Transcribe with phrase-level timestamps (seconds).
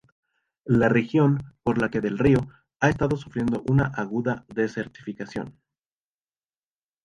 [0.65, 2.39] La región por la que del río
[2.79, 5.59] ha estado sufriendo una aguda desertificación.